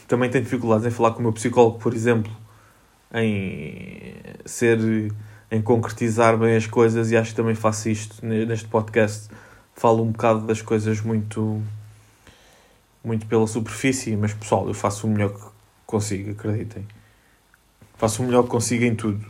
Também 0.08 0.32
tenho 0.32 0.44
dificuldades 0.44 0.88
em 0.88 0.92
falar 0.92 1.12
com 1.12 1.20
o 1.20 1.22
meu 1.22 1.34
psicólogo, 1.34 1.78
por 1.78 1.94
exemplo, 1.94 2.32
em 3.14 4.16
ser 4.44 4.80
em 5.52 5.62
concretizar 5.62 6.36
bem 6.36 6.56
as 6.56 6.66
coisas 6.66 7.12
e 7.12 7.18
acho 7.18 7.30
que 7.30 7.36
também 7.36 7.54
faço 7.54 7.88
isto 7.90 8.26
neste 8.26 8.68
podcast 8.68 9.30
falo 9.76 10.04
um 10.04 10.12
bocado 10.12 10.42
das 10.42 10.62
coisas 10.62 11.02
muito 11.02 11.62
muito 13.04 13.26
pela 13.26 13.46
superfície, 13.46 14.16
mas 14.16 14.34
pessoal, 14.34 14.68
eu 14.68 14.74
faço 14.74 15.06
o 15.06 15.10
melhor 15.10 15.34
que 15.34 15.46
consigo, 15.86 16.32
acreditem. 16.32 16.88
Faço 17.98 18.24
o 18.24 18.26
melhor 18.26 18.44
que 18.44 18.50
consigo 18.50 18.86
em 18.86 18.96
tudo. 18.96 19.26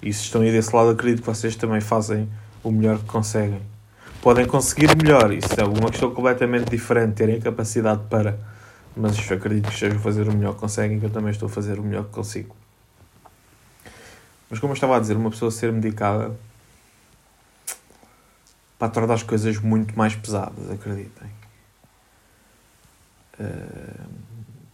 E 0.00 0.12
se 0.12 0.22
estão 0.22 0.42
aí 0.42 0.52
desse 0.52 0.74
lado, 0.74 0.90
acredito 0.90 1.20
que 1.20 1.26
vocês 1.26 1.56
também 1.56 1.80
fazem 1.80 2.28
o 2.62 2.70
melhor 2.70 2.98
que 2.98 3.06
conseguem. 3.06 3.60
Podem 4.22 4.46
conseguir 4.46 4.96
melhor, 4.96 5.32
isso 5.32 5.48
é 5.58 5.64
uma 5.64 5.90
questão 5.90 6.14
completamente 6.14 6.70
diferente, 6.70 7.14
terem 7.14 7.40
capacidade 7.40 8.02
para. 8.08 8.38
Mas 8.96 9.18
acredito 9.30 9.66
que 9.68 9.74
estejam 9.74 9.98
a 9.98 10.00
fazer 10.00 10.28
o 10.28 10.32
melhor 10.32 10.54
que 10.54 10.60
conseguem, 10.60 11.00
que 11.00 11.06
eu 11.06 11.10
também 11.10 11.30
estou 11.30 11.46
a 11.46 11.50
fazer 11.50 11.78
o 11.78 11.82
melhor 11.82 12.04
que 12.04 12.10
consigo. 12.10 12.54
Mas 14.48 14.58
como 14.58 14.72
eu 14.72 14.74
estava 14.74 14.96
a 14.96 15.00
dizer, 15.00 15.16
uma 15.16 15.30
pessoa 15.30 15.50
ser 15.50 15.72
medicada 15.72 16.32
para 18.80 18.88
tornar 18.88 19.12
as 19.12 19.22
coisas 19.22 19.58
muito 19.58 19.96
mais 19.96 20.16
pesadas, 20.16 20.70
acreditem. 20.70 21.30
Uh, 23.38 24.10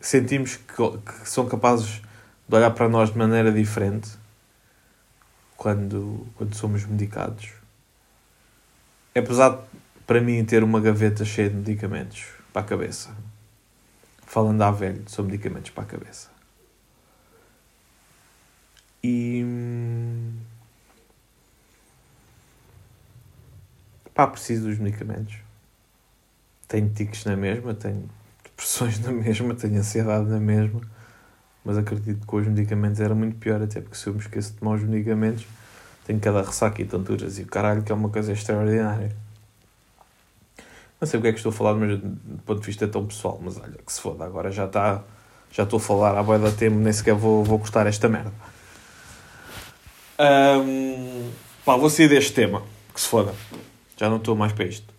sentimos 0.00 0.54
que, 0.54 0.74
que, 0.74 1.28
são 1.28 1.48
capazes 1.48 2.00
de 2.48 2.54
olhar 2.54 2.70
para 2.70 2.88
nós 2.88 3.10
de 3.10 3.18
maneira 3.18 3.50
diferente 3.50 4.12
quando, 5.56 6.24
quando 6.36 6.54
somos 6.54 6.86
medicados. 6.86 7.50
É 9.12 9.20
pesado 9.20 9.64
para 10.06 10.20
mim 10.20 10.44
ter 10.44 10.62
uma 10.62 10.80
gaveta 10.80 11.24
cheia 11.24 11.50
de 11.50 11.56
medicamentos 11.56 12.26
para 12.52 12.62
a 12.62 12.64
cabeça. 12.64 13.10
Falando 14.24 14.62
à 14.62 14.70
velho, 14.70 15.02
são 15.08 15.24
medicamentos 15.24 15.72
para 15.72 15.82
a 15.82 15.86
cabeça. 15.86 16.30
E 19.02 19.44
Pá, 24.16 24.26
preciso 24.26 24.66
dos 24.66 24.78
medicamentos. 24.78 25.36
Tenho 26.66 26.88
tiques 26.88 27.26
na 27.26 27.36
mesma, 27.36 27.74
tenho 27.74 28.08
depressões 28.42 28.98
na 29.04 29.12
mesma, 29.12 29.54
tenho 29.54 29.78
ansiedade 29.78 30.26
na 30.26 30.40
mesma. 30.40 30.80
Mas 31.62 31.76
acredito 31.76 32.20
que 32.20 32.26
com 32.26 32.38
os 32.38 32.46
medicamentos 32.46 32.98
era 32.98 33.14
muito 33.14 33.36
pior, 33.36 33.60
até 33.60 33.78
porque 33.78 33.94
se 33.94 34.06
eu 34.06 34.14
me 34.14 34.20
esqueço 34.20 34.52
de 34.52 34.58
tomar 34.58 34.76
os 34.76 34.82
medicamentos, 34.82 35.46
tenho 36.06 36.18
cada 36.18 36.40
ressaca 36.40 36.80
e 36.80 36.86
tonturas 36.86 37.38
e 37.38 37.42
o 37.42 37.46
caralho, 37.46 37.82
que 37.82 37.92
é 37.92 37.94
uma 37.94 38.08
coisa 38.08 38.32
extraordinária. 38.32 39.14
Não 40.98 41.06
sei 41.06 41.18
o 41.18 41.22
que 41.22 41.28
é 41.28 41.32
que 41.32 41.38
estou 41.38 41.50
a 41.50 41.52
falar, 41.52 41.74
mas 41.74 42.00
do 42.00 42.42
ponto 42.46 42.60
de 42.60 42.66
vista 42.66 42.88
tão 42.88 43.04
pessoal, 43.04 43.38
mas 43.42 43.58
olha, 43.58 43.76
que 43.84 43.92
se 43.92 44.00
foda, 44.00 44.24
agora 44.24 44.50
já 44.50 44.64
está 44.64 45.02
Já 45.52 45.64
estou 45.64 45.76
a 45.76 45.80
falar 45.80 46.16
há 46.16 46.22
boia 46.22 46.38
da 46.38 46.50
tempo, 46.50 46.76
nem 46.76 46.92
sequer 46.92 47.14
vou, 47.14 47.44
vou 47.44 47.58
cortar 47.58 47.86
esta 47.86 48.08
merda. 48.08 48.32
Um, 50.18 51.30
pá, 51.66 51.76
vou 51.76 51.90
sair 51.90 52.08
deste 52.08 52.32
tema. 52.32 52.62
Que 52.94 53.00
se 53.00 53.08
foda. 53.08 53.34
Já 53.96 54.10
não 54.10 54.18
estou 54.18 54.36
mais 54.36 54.52
para 54.52 54.66
isto. 54.66 54.94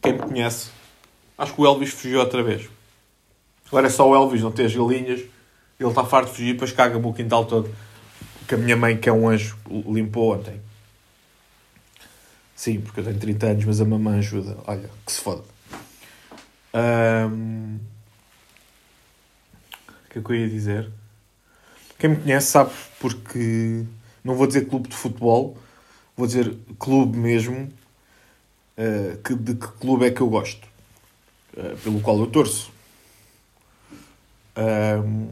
Quem 0.00 0.12
me 0.12 0.18
conhece, 0.18 0.70
acho 1.38 1.54
que 1.54 1.60
o 1.60 1.66
Elvis 1.66 1.92
fugiu 1.92 2.20
outra 2.20 2.42
vez. 2.42 2.68
Agora 3.68 3.86
é 3.86 3.90
só 3.90 4.08
o 4.08 4.14
Elvis, 4.14 4.42
não 4.42 4.52
tem 4.52 4.66
as 4.66 4.74
galinhas. 4.74 5.20
Ele 5.78 5.88
está 5.88 6.04
farto 6.04 6.28
de 6.28 6.36
fugir, 6.36 6.52
depois 6.52 6.72
caga-me 6.72 7.06
o 7.06 7.12
quintal 7.12 7.44
todo. 7.44 7.74
Que 8.46 8.54
a 8.54 8.58
minha 8.58 8.76
mãe, 8.76 8.96
que 8.96 9.08
é 9.08 9.12
um 9.12 9.28
anjo, 9.28 9.56
limpou 9.68 10.34
ontem. 10.34 10.60
Sim, 12.54 12.80
porque 12.80 13.00
eu 13.00 13.04
tenho 13.04 13.18
30 13.18 13.46
anos, 13.46 13.64
mas 13.64 13.80
a 13.80 13.84
mamãe 13.84 14.18
ajuda. 14.18 14.56
Olha, 14.66 14.88
que 15.04 15.12
se 15.12 15.20
foda. 15.20 15.42
O 16.72 17.78
que 20.10 20.18
é 20.18 20.22
que 20.22 20.30
eu 20.30 20.36
ia 20.36 20.48
dizer? 20.48 20.90
Quem 22.02 22.10
me 22.10 22.16
conhece 22.16 22.48
sabe 22.48 22.72
porque 22.98 23.84
não 24.24 24.34
vou 24.34 24.48
dizer 24.48 24.66
clube 24.66 24.88
de 24.88 24.96
futebol, 24.96 25.56
vou 26.16 26.26
dizer 26.26 26.52
clube 26.76 27.16
mesmo. 27.16 27.72
Uh, 28.76 29.16
que, 29.22 29.36
de 29.36 29.54
que 29.54 29.68
clube 29.78 30.06
é 30.06 30.10
que 30.10 30.20
eu 30.20 30.28
gosto? 30.28 30.66
Uh, 31.56 31.76
pelo 31.76 32.00
qual 32.00 32.18
eu 32.18 32.26
torço. 32.26 32.72
Um... 34.56 35.28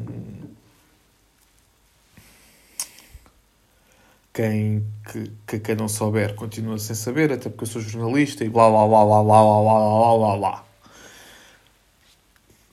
Quem, 4.32 4.86
que, 5.10 5.32
que 5.48 5.58
quem 5.58 5.74
não 5.74 5.88
souber 5.88 6.36
continua 6.36 6.78
sem 6.78 6.94
saber, 6.94 7.32
até 7.32 7.50
porque 7.50 7.64
eu 7.64 7.68
sou 7.68 7.82
jornalista 7.82 8.44
e 8.44 8.48
blá 8.48 8.70
blá 8.70 8.86
blá 8.86 9.04
blá 9.04 9.24
blá 9.24 9.42
blá 9.42 9.60
blá 9.60 10.18
blá 10.18 10.36
blá. 10.36 10.64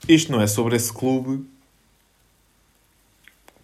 Isto 0.06 0.30
não 0.30 0.40
é 0.40 0.46
sobre 0.46 0.76
esse 0.76 0.92
clube, 0.92 1.44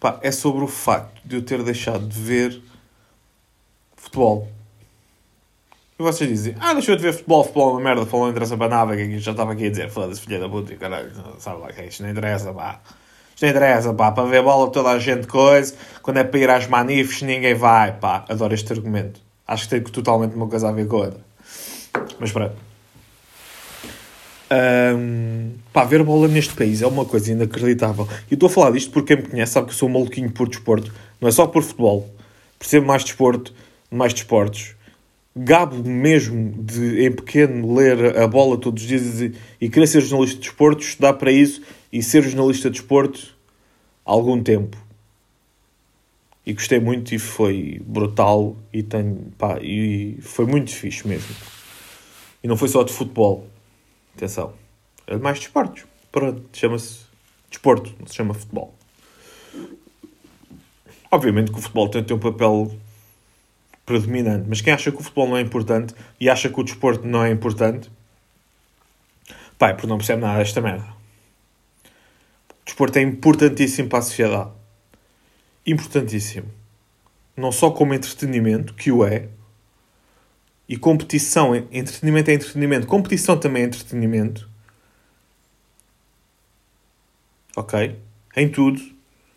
Pá, 0.00 0.18
é 0.22 0.30
sobre 0.30 0.64
o 0.64 0.68
facto 0.68 1.20
de 1.24 1.36
eu 1.36 1.42
ter 1.42 1.62
deixado 1.62 2.06
de 2.06 2.18
ver 2.18 2.62
futebol. 3.96 4.48
E 5.98 6.02
vocês 6.02 6.28
dizem, 6.28 6.56
ah, 6.60 6.72
deixou 6.72 6.96
de 6.96 7.02
ver 7.02 7.12
futebol, 7.12 7.44
futebol 7.44 7.70
é 7.70 7.72
uma 7.72 7.80
merda, 7.80 8.00
futebol 8.00 8.22
não 8.22 8.30
interessa 8.30 8.56
para 8.56 8.68
nada, 8.68 8.96
que 8.96 9.18
já 9.18 9.30
estava 9.30 9.52
aqui 9.52 9.66
a 9.66 9.70
dizer, 9.70 9.90
foda-se, 9.90 10.20
filha 10.20 10.40
da 10.40 10.48
puta, 10.48 10.74
caralho, 10.74 11.10
sabe 11.38 11.60
lá 11.60 11.72
que 11.72 11.80
é 11.80 11.86
isto, 11.86 12.02
não 12.02 12.10
interessa, 12.10 12.52
pá. 12.52 12.80
Isto 13.32 13.42
não 13.42 13.50
interessa, 13.50 13.94
pá, 13.94 14.10
para 14.10 14.28
ver 14.28 14.42
bola 14.42 14.70
toda 14.70 14.90
a 14.90 14.98
gente 14.98 15.26
coisa, 15.26 15.74
quando 16.02 16.18
é 16.18 16.24
para 16.24 16.40
ir 16.40 16.50
às 16.50 16.66
manifes 16.66 17.22
ninguém 17.22 17.54
vai, 17.54 17.92
pá. 17.92 18.24
Adoro 18.28 18.54
este 18.54 18.72
argumento. 18.72 19.20
Acho 19.46 19.64
que 19.64 19.70
tem 19.70 19.82
totalmente 19.82 20.34
uma 20.34 20.48
coisa 20.48 20.68
a 20.68 20.72
ver 20.72 20.88
com 20.88 20.96
a 20.96 21.00
outra. 21.00 21.20
Mas 22.18 22.32
pronto. 22.32 22.73
Um, 24.54 25.52
pá, 25.72 25.84
ver 25.84 26.02
bola 26.04 26.28
neste 26.28 26.54
país 26.54 26.80
é 26.82 26.86
uma 26.86 27.04
coisa 27.04 27.32
inacreditável. 27.32 28.06
E 28.30 28.34
estou 28.34 28.46
a 28.46 28.50
falar 28.50 28.70
disto 28.70 28.92
porque 28.92 29.14
quem 29.14 29.24
me 29.24 29.30
conhece 29.30 29.52
sabe 29.52 29.68
que 29.68 29.74
sou 29.74 29.88
um 29.88 29.92
maluquinho 29.92 30.30
por 30.30 30.48
desporto. 30.48 30.92
Não 31.20 31.28
é 31.28 31.32
só 31.32 31.46
por 31.46 31.62
futebol. 31.62 32.08
Percebo 32.58 32.86
mais 32.86 33.02
desporto, 33.02 33.52
mais 33.90 34.12
desportos. 34.14 34.76
Gabo 35.36 35.82
mesmo 35.88 36.62
de, 36.62 37.04
em 37.04 37.10
pequeno, 37.10 37.74
ler 37.74 38.16
a 38.16 38.26
bola 38.28 38.56
todos 38.56 38.82
os 38.82 38.88
dias 38.88 39.20
e, 39.20 39.34
e 39.60 39.68
querer 39.68 39.88
ser 39.88 40.00
jornalista 40.00 40.36
de 40.36 40.42
desporto, 40.42 40.84
estudar 40.84 41.14
para 41.14 41.32
isso 41.32 41.60
e 41.92 42.02
ser 42.02 42.22
jornalista 42.22 42.70
de 42.70 42.78
desporto 42.78 43.34
há 44.06 44.12
algum 44.12 44.40
tempo. 44.40 44.76
E 46.46 46.52
gostei 46.52 46.78
muito 46.78 47.14
e 47.14 47.18
foi 47.18 47.80
brutal 47.84 48.56
e, 48.72 48.82
tenho, 48.82 49.32
pá, 49.36 49.58
e 49.60 50.18
foi 50.20 50.46
muito 50.46 50.70
fixe 50.70 51.08
mesmo. 51.08 51.34
E 52.42 52.46
não 52.46 52.56
foi 52.56 52.68
só 52.68 52.82
de 52.84 52.92
futebol 52.92 53.48
Atenção. 54.16 54.54
É 55.06 55.16
mais 55.16 55.38
desportos. 55.38 55.84
Pronto, 56.10 56.48
chama-se 56.52 57.00
desporto, 57.50 57.94
não 57.98 58.06
se 58.06 58.14
chama 58.14 58.34
futebol. 58.34 58.74
Obviamente 61.10 61.52
que 61.52 61.58
o 61.58 61.62
futebol 61.62 61.88
tem, 61.88 62.02
tem 62.02 62.16
um 62.16 62.20
papel 62.20 62.76
predominante, 63.86 64.46
mas 64.48 64.60
quem 64.60 64.72
acha 64.72 64.90
que 64.90 64.98
o 64.98 65.02
futebol 65.02 65.28
não 65.28 65.36
é 65.36 65.40
importante 65.40 65.94
e 66.18 66.28
acha 66.28 66.48
que 66.48 66.58
o 66.58 66.64
desporto 66.64 67.06
não 67.06 67.22
é 67.22 67.30
importante, 67.30 67.90
pai, 69.58 69.70
é 69.70 69.74
porque 69.74 69.86
não 69.86 69.98
percebe 69.98 70.22
nada 70.22 70.38
desta 70.38 70.60
merda. 70.60 70.86
O 72.50 72.64
desporto 72.64 72.98
é 72.98 73.02
importantíssimo 73.02 73.88
para 73.88 73.98
a 73.98 74.02
sociedade. 74.02 74.50
Importantíssimo. 75.66 76.50
Não 77.36 77.52
só 77.52 77.70
como 77.70 77.94
entretenimento, 77.94 78.74
que 78.74 78.90
o 78.90 79.04
é, 79.04 79.28
e 80.68 80.76
competição, 80.76 81.54
entretenimento 81.54 82.30
é 82.30 82.34
entretenimento, 82.34 82.86
competição 82.86 83.36
também 83.36 83.62
é 83.62 83.66
entretenimento. 83.66 84.48
Ok? 87.56 87.98
Em 88.36 88.48
tudo, 88.48 88.80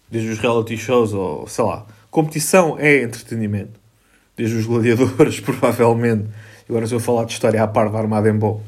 desde 0.09 0.29
os 0.31 0.39
reality 0.39 0.77
shows 0.77 1.13
ou 1.13 1.47
sei 1.47 1.63
lá. 1.63 1.85
Competição 2.09 2.77
é 2.79 3.03
entretenimento. 3.03 3.79
Desde 4.35 4.55
os 4.55 4.65
gladiadores, 4.65 5.39
provavelmente. 5.41 6.27
Agora, 6.69 6.87
se 6.87 6.93
eu 6.93 6.99
falar 6.99 7.25
de 7.25 7.33
história 7.33 7.61
à 7.61 7.67
par 7.67 7.89
da 7.89 7.97
Armada 7.97 8.29
em 8.29 8.37
Boa. 8.37 8.61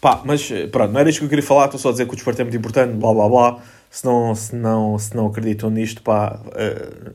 Pá, 0.00 0.22
mas 0.24 0.48
pronto, 0.70 0.92
não 0.92 1.00
era 1.00 1.08
isto 1.08 1.20
que 1.20 1.24
eu 1.24 1.28
queria 1.28 1.44
falar, 1.44 1.64
estou 1.64 1.80
só 1.80 1.88
a 1.88 1.92
dizer 1.92 2.06
que 2.06 2.12
o 2.12 2.14
desporto 2.14 2.40
é 2.40 2.44
muito 2.44 2.56
importante, 2.56 2.94
blá 2.94 3.12
blá 3.12 3.28
blá. 3.28 3.62
Se 3.90 4.04
não, 4.04 4.34
se 4.34 4.54
não, 4.54 4.98
se 4.98 5.16
não 5.16 5.26
acreditam 5.26 5.70
nisto, 5.70 6.02
pá, 6.02 6.40
uh, 6.44 7.14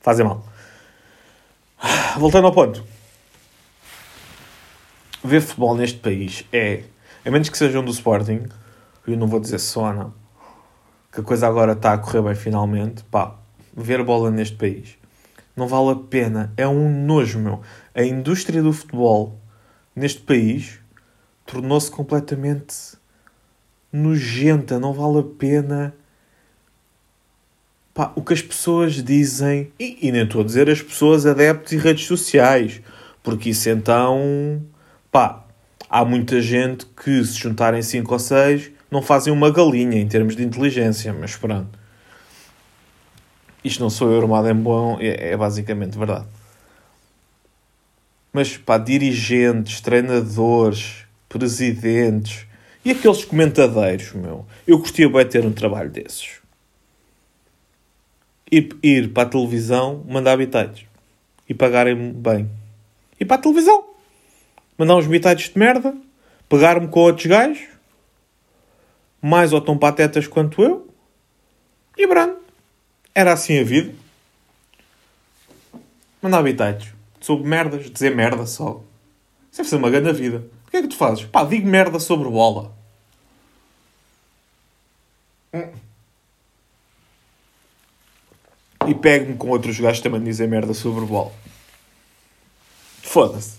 fazem 0.00 0.24
mal. 0.24 0.44
Voltando 2.16 2.46
ao 2.46 2.52
ponto. 2.52 2.84
Ver 5.22 5.40
futebol 5.40 5.74
neste 5.74 5.98
país 5.98 6.44
é, 6.52 6.84
a 7.24 7.30
menos 7.30 7.48
que 7.48 7.56
sejam 7.58 7.84
do 7.84 7.90
Sporting, 7.90 8.46
eu 9.06 9.16
não 9.16 9.26
vou 9.26 9.40
dizer 9.40 9.58
só 9.58 9.92
não, 9.92 10.12
que 11.12 11.20
a 11.20 11.22
coisa 11.22 11.46
agora 11.46 11.72
está 11.72 11.92
a 11.92 11.98
correr 11.98 12.22
bem 12.22 12.34
finalmente, 12.34 13.02
pá, 13.04 13.36
ver 13.74 14.02
bola 14.02 14.30
neste 14.30 14.56
país 14.56 14.96
não 15.56 15.68
vale 15.68 15.90
a 15.90 15.96
pena, 15.96 16.52
é 16.56 16.66
um 16.66 17.04
nojo, 17.04 17.38
meu. 17.38 17.60
A 17.94 18.02
indústria 18.02 18.62
do 18.62 18.72
futebol 18.72 19.38
neste 19.94 20.20
país 20.20 20.80
tornou-se 21.46 21.90
completamente 21.90 22.96
nojenta, 23.92 24.78
não 24.78 24.92
vale 24.92 25.20
a 25.20 25.38
pena 25.38 25.94
pá, 27.94 28.12
o 28.16 28.22
que 28.22 28.34
as 28.34 28.42
pessoas 28.42 29.02
dizem, 29.02 29.72
e, 29.78 30.08
e 30.08 30.12
nem 30.12 30.24
estou 30.24 30.40
a 30.40 30.44
dizer 30.44 30.68
as 30.68 30.82
pessoas 30.82 31.24
adeptos 31.24 31.72
e 31.72 31.76
redes 31.76 32.06
sociais, 32.06 32.82
porque 33.22 33.50
isso 33.50 33.70
então, 33.70 34.60
pá, 35.10 35.44
há 35.88 36.04
muita 36.04 36.42
gente 36.42 36.84
que 36.86 37.24
se 37.24 37.38
juntarem 37.38 37.80
5 37.80 38.12
ou 38.12 38.18
6 38.18 38.72
não 38.90 39.00
fazem 39.00 39.32
uma 39.32 39.50
galinha 39.50 40.00
em 40.00 40.08
termos 40.08 40.34
de 40.34 40.42
inteligência, 40.42 41.12
mas 41.12 41.36
pronto. 41.36 41.78
Isto 43.62 43.80
não 43.80 43.88
sou 43.88 44.10
eu 44.10 44.20
armado 44.20 44.48
em 44.48 44.54
bom, 44.54 44.98
é, 45.00 45.30
é 45.30 45.36
basicamente 45.36 45.96
verdade. 45.96 46.26
Mas 48.32 48.56
pá, 48.56 48.76
dirigentes, 48.76 49.80
treinadores, 49.80 51.04
presidentes 51.28 52.46
e 52.84 52.90
aqueles 52.90 53.24
comentadeiros, 53.24 54.12
meu, 54.12 54.44
eu 54.66 54.78
gostaria 54.78 55.08
de 55.08 55.30
ter 55.30 55.46
um 55.46 55.52
trabalho 55.52 55.88
desses 55.88 56.43
ir, 58.58 58.76
ir 58.82 59.12
para 59.12 59.24
a 59.24 59.30
televisão 59.30 60.04
mandar 60.08 60.36
bitites 60.36 60.86
e 61.48 61.54
pagarem 61.54 62.12
bem. 62.12 62.48
Ir 63.18 63.24
para 63.24 63.36
a 63.36 63.40
televisão, 63.40 63.84
mandar 64.78 64.96
uns 64.96 65.06
bitites 65.06 65.52
de 65.52 65.58
merda, 65.58 65.94
pegar-me 66.48 66.88
com 66.88 67.00
outros 67.00 67.26
gajos, 67.26 67.66
mais 69.20 69.52
ou 69.52 69.60
tão 69.60 69.76
patetas 69.76 70.26
quanto 70.26 70.62
eu, 70.62 70.88
e 71.96 72.06
brando. 72.06 72.36
Era 73.14 73.32
assim 73.32 73.58
a 73.58 73.64
vida. 73.64 73.94
Mandar 76.20 76.42
bitites 76.42 76.92
sobre 77.20 77.46
merdas, 77.46 77.90
dizer 77.90 78.14
merda 78.14 78.46
só. 78.46 78.82
Isso 79.50 79.58
deve 79.58 79.68
ser 79.68 79.76
uma 79.76 79.90
grande 79.90 80.12
vida. 80.12 80.44
O 80.66 80.70
que 80.70 80.78
é 80.78 80.82
que 80.82 80.88
tu 80.88 80.96
fazes? 80.96 81.24
Pá, 81.24 81.44
digo 81.44 81.66
merda 81.66 82.00
sobre 82.00 82.28
bola. 82.28 82.74
Hum. 85.52 85.83
E 88.88 88.94
pego-me 88.94 89.36
com 89.36 89.48
outros 89.48 89.78
gajos 89.78 90.00
também 90.00 90.20
a 90.20 90.24
dizer 90.24 90.48
merda 90.48 90.74
sobre 90.74 91.04
bola. 91.04 91.32
Foda-se. 93.02 93.58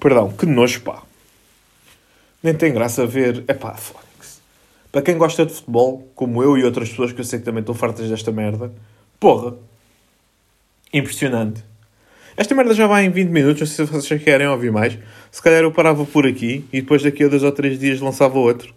Perdão, 0.00 0.32
que 0.32 0.46
nojo, 0.46 0.82
pá. 0.82 1.02
Nem 2.42 2.54
tem 2.54 2.72
graça 2.72 3.06
ver. 3.06 3.44
É 3.46 3.54
pá, 3.54 3.74
foda-se. 3.74 4.40
Para 4.90 5.02
quem 5.02 5.16
gosta 5.16 5.46
de 5.46 5.52
futebol, 5.52 6.10
como 6.14 6.42
eu 6.42 6.58
e 6.58 6.64
outras 6.64 6.90
pessoas 6.90 7.12
que 7.12 7.20
eu 7.20 7.24
sei 7.24 7.38
que 7.38 7.44
também 7.44 7.60
estão 7.60 7.74
fartas 7.74 8.08
desta 8.08 8.30
merda, 8.30 8.72
porra. 9.18 9.54
Impressionante. 10.92 11.64
Esta 12.36 12.54
merda 12.54 12.74
já 12.74 12.86
vai 12.86 13.04
em 13.04 13.10
20 13.10 13.28
minutos, 13.28 13.60
não 13.60 13.66
sei 13.66 13.86
se 13.86 13.92
vocês 13.92 14.22
querem 14.22 14.46
ouvir 14.46 14.72
mais. 14.72 14.98
Se 15.30 15.40
calhar 15.40 15.62
eu 15.62 15.72
parava 15.72 16.04
por 16.04 16.26
aqui 16.26 16.64
e 16.72 16.80
depois 16.80 17.02
daqui 17.02 17.24
a 17.24 17.28
dois 17.28 17.42
ou 17.42 17.52
três 17.52 17.78
dias 17.78 18.00
lançava 18.00 18.38
outro. 18.38 18.74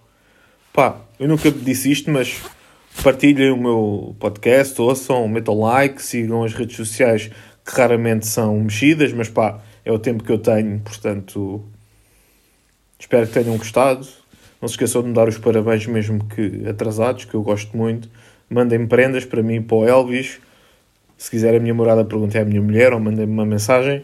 Pá, 0.72 0.98
eu 1.20 1.28
nunca 1.28 1.50
disse 1.50 1.92
isto, 1.92 2.12
mas 2.12 2.42
partilhem 3.04 3.52
o 3.52 3.58
meu 3.58 4.16
podcast, 4.20 4.80
ouçam, 4.82 5.28
metam 5.28 5.60
like, 5.60 6.02
sigam 6.02 6.44
as 6.44 6.54
redes 6.54 6.76
sociais 6.76 7.30
que 7.64 7.72
raramente 7.72 8.28
são 8.28 8.60
mexidas, 8.60 9.12
mas 9.12 9.28
pá, 9.30 9.60
é 9.84 9.92
o 9.92 10.00
tempo 10.00 10.24
que 10.24 10.32
eu 10.32 10.38
tenho, 10.38 10.80
portanto, 10.80 11.64
espero 13.00 13.28
que 13.28 13.34
tenham 13.34 13.58
gostado. 13.58 14.08
Não 14.62 14.68
se 14.68 14.74
esqueçam 14.74 15.02
de 15.02 15.10
me 15.10 15.14
dar 15.14 15.28
os 15.28 15.38
parabéns, 15.38 15.86
mesmo 15.86 16.24
que 16.26 16.68
atrasados, 16.68 17.26
que 17.26 17.36
eu 17.36 17.42
gosto 17.42 17.76
muito. 17.76 18.10
Mandem-me 18.50 18.88
prendas 18.88 19.26
para 19.26 19.44
mim, 19.44 19.62
para 19.62 19.78
o 19.78 19.88
Elvis. 19.88 20.40
Se 21.18 21.30
quiser 21.30 21.56
a 21.56 21.60
minha 21.60 21.74
morada, 21.74 22.04
perguntem 22.04 22.42
à 22.42 22.46
minha 22.46 22.62
mulher 22.62 22.94
ou 22.94 23.00
mandem-me 23.00 23.32
uma 23.32 23.46
mensagem. 23.46 24.04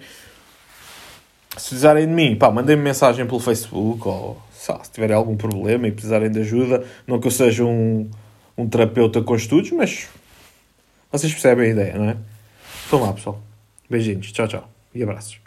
Se 1.58 1.70
precisarem 1.70 2.08
de 2.08 2.14
mim, 2.14 2.36
pá, 2.36 2.52
mandem-me 2.52 2.82
mensagem 2.82 3.26
pelo 3.26 3.40
Facebook 3.40 4.08
ou 4.08 4.42
se 4.52 4.72
tiverem 4.92 5.16
algum 5.16 5.36
problema 5.36 5.88
e 5.88 5.92
precisarem 5.92 6.30
de 6.30 6.40
ajuda. 6.40 6.84
Não 7.08 7.20
que 7.20 7.28
eu 7.28 7.32
seja 7.32 7.64
um, 7.66 8.10
um 8.58 8.68
terapeuta 8.68 9.22
com 9.22 9.36
estudos, 9.36 9.72
mas 9.72 10.08
vocês 11.12 11.32
percebem 11.32 11.68
a 11.68 11.70
ideia, 11.70 11.98
não 11.98 12.10
é? 12.10 12.18
Então 12.88 13.02
lá, 13.02 13.14
pessoal. 13.14 13.42
Beijinhos. 13.90 14.32
Tchau, 14.32 14.48
tchau. 14.48 14.70
E 14.94 15.04
abraços. 15.04 15.40